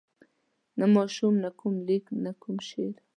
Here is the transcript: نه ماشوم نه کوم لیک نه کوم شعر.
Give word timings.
نه 0.79 0.85
ماشوم 0.95 1.33
نه 1.43 1.49
کوم 1.59 1.75
لیک 1.87 2.05
نه 2.23 2.31
کوم 2.41 2.55
شعر. 2.69 2.95